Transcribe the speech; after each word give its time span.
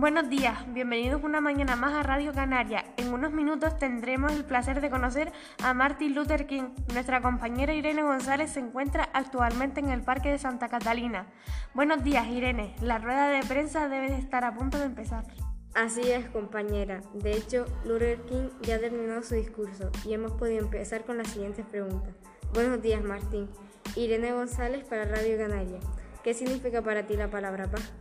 Buenos 0.00 0.30
días, 0.30 0.56
bienvenidos 0.72 1.22
una 1.22 1.42
mañana 1.42 1.76
más 1.76 1.92
a 1.92 2.02
Radio 2.02 2.32
Canaria. 2.32 2.86
En 2.96 3.12
unos 3.12 3.32
minutos 3.32 3.76
tendremos 3.76 4.32
el 4.32 4.46
placer 4.46 4.80
de 4.80 4.88
conocer 4.88 5.30
a 5.62 5.74
Martin 5.74 6.14
Luther 6.14 6.46
King. 6.46 6.70
Nuestra 6.94 7.20
compañera 7.20 7.74
Irene 7.74 8.02
González 8.02 8.50
se 8.52 8.60
encuentra 8.60 9.10
actualmente 9.12 9.80
en 9.80 9.90
el 9.90 10.00
Parque 10.00 10.30
de 10.30 10.38
Santa 10.38 10.68
Catalina. 10.68 11.26
Buenos 11.74 12.02
días, 12.02 12.26
Irene. 12.28 12.74
La 12.80 12.96
rueda 12.96 13.28
de 13.28 13.42
prensa 13.42 13.90
debe 13.90 14.16
estar 14.16 14.42
a 14.42 14.54
punto 14.54 14.78
de 14.78 14.86
empezar. 14.86 15.26
Así 15.74 16.10
es, 16.10 16.30
compañera. 16.30 17.02
De 17.12 17.32
hecho, 17.32 17.66
Luther 17.84 18.22
King 18.22 18.48
ya 18.62 18.76
ha 18.76 18.78
terminado 18.78 19.22
su 19.22 19.34
discurso 19.34 19.90
y 20.06 20.14
hemos 20.14 20.32
podido 20.32 20.60
empezar 20.60 21.04
con 21.04 21.18
las 21.18 21.28
siguientes 21.28 21.66
preguntas. 21.66 22.14
Buenos 22.54 22.80
días, 22.80 23.04
Martín. 23.04 23.50
Irene 23.96 24.32
González 24.32 24.82
para 24.82 25.04
Radio 25.04 25.36
Canaria. 25.36 25.80
¿Qué 26.24 26.32
significa 26.32 26.80
para 26.80 27.06
ti 27.06 27.18
la 27.18 27.28
palabra 27.28 27.70
paz? 27.70 27.92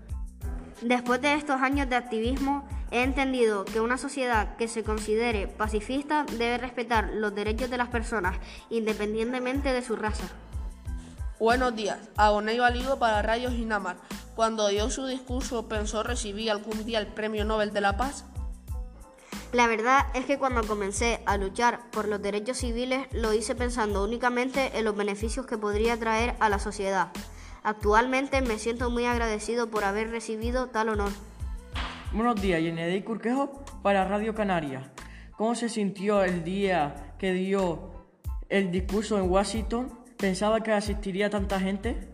Después 0.82 1.22
de 1.22 1.34
estos 1.34 1.62
años 1.62 1.90
de 1.90 1.98
activismo, 1.98 2.66
he 2.90 3.04
entendido 3.04 3.66
que 3.66 3.82
una 3.82 3.98
sociedad 3.98 4.56
que 4.56 4.70
se 4.70 4.84
considere 4.84 5.48
pacifista 5.48 6.26
debe 6.38 6.58
respetar 6.58 7.10
los 7.14 7.36
derechos 7.36 7.70
de 7.70 7.78
las 7.78 7.90
personas, 7.90 8.38
independientemente 8.70 9.74
de 9.74 9.82
su 9.82 9.98
raza. 9.98 10.30
Buenos 11.38 11.76
días, 11.76 12.00
Aboney 12.16 12.60
Valido 12.60 12.98
para 12.98 13.22
Radio 13.22 13.52
Ginamar. 13.52 13.98
Cuando 14.36 14.70
dio 14.70 14.90
su 14.90 15.06
discurso, 15.06 15.68
¿pensó 15.68 16.02
recibir 16.02 16.50
algún 16.50 16.86
día 16.86 17.00
el 17.00 17.08
Premio 17.08 17.44
Nobel 17.44 17.74
de 17.74 17.82
la 17.82 17.98
Paz? 17.98 18.24
La 19.52 19.68
verdad 19.68 20.06
es 20.14 20.26
que 20.26 20.38
cuando 20.40 20.66
comencé 20.66 21.22
a 21.26 21.36
luchar 21.36 21.90
por 21.92 22.08
los 22.08 22.22
derechos 22.22 22.58
civiles, 22.58 23.08
lo 23.12 23.34
hice 23.34 23.54
pensando 23.54 24.04
únicamente 24.04 24.78
en 24.78 24.86
los 24.86 24.96
beneficios 24.96 25.46
que 25.46 25.58
podría 25.58 25.98
traer 25.98 26.36
a 26.40 26.48
la 26.48 26.60
sociedad. 26.60 27.12
Actualmente 27.64 28.42
me 28.42 28.58
siento 28.58 28.90
muy 28.90 29.06
agradecido 29.06 29.70
por 29.70 29.84
haber 29.84 30.10
recibido 30.12 30.68
tal 30.68 30.90
honor. 30.90 31.12
Buenos 32.12 32.42
días, 32.42 32.62
Yenedei 32.62 33.04
Curquejo 33.04 33.64
para 33.84 34.06
Radio 34.06 34.34
Canaria. 34.34 34.92
¿Cómo 35.38 35.56
se 35.56 35.70
sintió 35.70 36.24
el 36.24 36.44
día 36.44 37.14
que 37.18 37.34
dio 37.34 38.08
el 38.50 38.72
discurso 38.72 39.18
en 39.18 39.30
Washington? 39.30 40.00
¿Pensaba 40.18 40.62
que 40.62 40.72
asistiría 40.72 41.30
tanta 41.30 41.60
gente? 41.60 42.10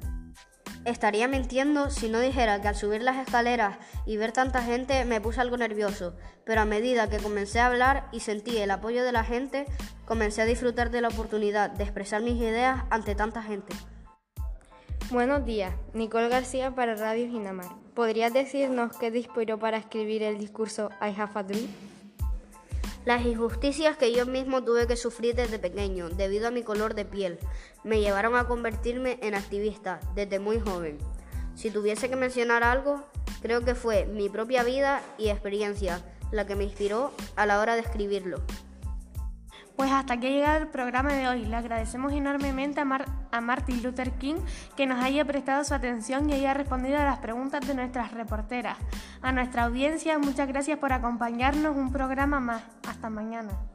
Estaría 0.83 1.27
mintiendo 1.27 1.89
si 1.89 2.09
no 2.09 2.19
dijera 2.19 2.61
que 2.61 2.67
al 2.67 2.75
subir 2.75 3.01
las 3.01 3.17
escaleras 3.17 3.77
y 4.05 4.17
ver 4.17 4.31
tanta 4.31 4.61
gente 4.61 5.05
me 5.05 5.19
puse 5.19 5.41
algo 5.41 5.57
nervioso, 5.57 6.15
pero 6.45 6.61
a 6.61 6.65
medida 6.65 7.09
que 7.09 7.17
comencé 7.17 7.59
a 7.59 7.65
hablar 7.65 8.07
y 8.11 8.19
sentí 8.19 8.57
el 8.57 8.69
apoyo 8.69 9.03
de 9.03 9.11
la 9.11 9.23
gente, 9.23 9.65
comencé 10.05 10.43
a 10.43 10.45
disfrutar 10.45 10.91
de 10.91 11.01
la 11.01 11.07
oportunidad 11.07 11.71
de 11.71 11.83
expresar 11.83 12.21
mis 12.21 12.35
ideas 12.35 12.83
ante 12.91 13.15
tanta 13.15 13.41
gente. 13.41 13.75
Buenos 15.11 15.45
días, 15.45 15.71
Nicole 15.93 16.29
García 16.29 16.73
para 16.73 16.95
Radio 16.95 17.27
Ginamar. 17.29 17.69
¿Podrías 17.93 18.33
decirnos 18.33 18.97
qué 18.97 19.11
te 19.11 19.19
inspiró 19.19 19.59
para 19.59 19.77
escribir 19.77 20.23
el 20.23 20.39
discurso 20.39 20.89
I 20.99 21.13
Have 21.15 21.31
a 21.35 21.43
Dream? 21.43 21.67
Las 23.05 23.23
injusticias 23.23 23.97
que 23.97 24.11
yo 24.11 24.25
mismo 24.25 24.63
tuve 24.63 24.87
que 24.87 24.95
sufrir 24.95 25.35
desde 25.35 25.59
pequeño 25.59 26.09
debido 26.09 26.47
a 26.47 26.51
mi 26.51 26.63
color 26.63 26.95
de 26.95 27.05
piel 27.05 27.37
me 27.83 28.01
llevaron 28.01 28.35
a 28.35 28.47
convertirme 28.47 29.19
en 29.21 29.35
activista 29.35 29.99
desde 30.15 30.39
muy 30.39 30.59
joven. 30.59 30.97
Si 31.53 31.69
tuviese 31.69 32.09
que 32.09 32.15
mencionar 32.15 32.63
algo, 32.63 33.03
creo 33.43 33.63
que 33.63 33.75
fue 33.75 34.05
mi 34.07 34.27
propia 34.27 34.63
vida 34.63 35.03
y 35.19 35.29
experiencia 35.29 36.01
la 36.31 36.47
que 36.47 36.55
me 36.55 36.63
inspiró 36.63 37.11
a 37.35 37.45
la 37.45 37.59
hora 37.59 37.75
de 37.75 37.81
escribirlo. 37.81 38.41
Pues 39.75 39.91
hasta 39.91 40.13
aquí 40.13 40.27
ha 40.27 40.29
llegado 40.29 40.57
el 40.59 40.67
programa 40.67 41.13
de 41.13 41.27
hoy. 41.27 41.45
Le 41.45 41.55
agradecemos 41.55 42.13
enormemente 42.13 42.81
a, 42.81 43.41
Martin 43.41 43.83
Luther 43.83 44.11
King 44.13 44.37
que 44.77 44.85
nos 44.87 45.03
haya 45.03 45.25
prestado 45.25 45.63
su 45.65 45.73
atención 45.73 46.29
y 46.29 46.33
haya 46.33 46.53
respondido 46.53 46.97
a 46.97 47.03
las 47.03 47.19
preguntas 47.19 47.67
de 47.67 47.75
nuestras 47.75 48.11
reporteras. 48.11 48.77
A 49.21 49.31
nuestra 49.33 49.63
audiencia, 49.63 50.17
muchas 50.17 50.47
gracias 50.47 50.79
por 50.79 50.93
acompañarnos 50.93 51.75
un 51.75 51.91
programa 51.91 52.39
más. 52.39 52.63
Hasta 52.87 53.09
mañana. 53.09 53.74